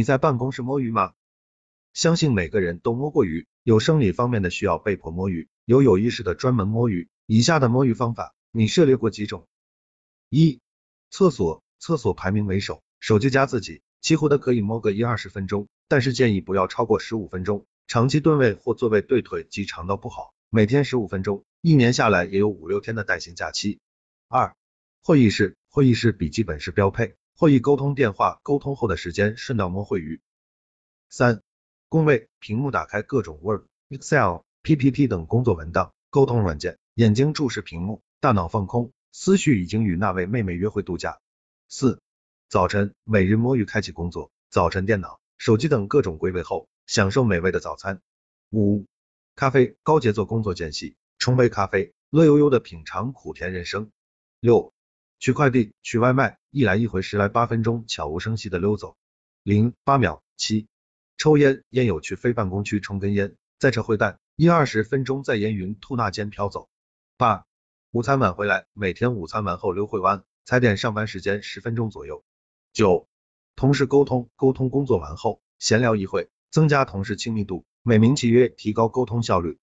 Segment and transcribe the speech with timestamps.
[0.00, 1.12] 你在办公室摸鱼吗？
[1.92, 7.10] 相信每个人都摸过鱼，有生理方面的需要被迫摸鱼，有有意识的专门摸鱼。
[7.26, 9.46] 以下的摸鱼方法，你涉猎过几种？
[10.30, 10.58] 一、
[11.10, 17.66] 厕所，厕所排名为首，手机加自己，几乎的可以摸个一二十分钟，但是建议不要超过十五分钟。
[17.86, 23.80] 长期蹲位或座位对腿及肠道不好，每天十五分钟，一年下来也有五六天的带薪假期。
[24.28, 24.56] 二、
[25.02, 30.20] 会议室，会议室笔记本是标配，会议沟通电话沟通后的时间顺道摸会鱼。
[31.08, 31.40] 三、
[31.88, 41.18] 工位，屏幕打开各种 Word、Excel、PPT 等工作文档、沟通软件，眼睛注视屏幕，大脑放空，思绪已经与那位妹妹约会度假。
[41.66, 42.02] 四、
[42.50, 48.02] 早晨，每日摸鱼开启工作，早晨电脑、手机等各种归位后，享受美味的早餐。
[48.50, 48.84] 五、
[49.34, 53.90] 咖啡，高节奏工作间隙，冲杯咖啡，乐悠悠的品尝苦甜人生。
[54.40, 54.74] 六、
[55.20, 58.96] 取快递、取外卖，一来一回十来八分钟，悄无声息的溜走。
[59.42, 60.22] 零八秒。
[60.38, 60.66] 七。
[61.18, 66.70] 抽烟，烟友去非办公区抽根烟，再撤回弹，一二十分钟在烟云吐纳间飘走。
[67.18, 67.44] 八，
[67.90, 72.24] 午餐晚回来，每天午餐完后溜会弯，踩点上班时间十分钟左右。
[72.72, 73.06] 九，
[73.56, 79.58] 同事沟通，沟通工作完后闲聊一会，增加同事亲密度，美名其曰提高沟通效率。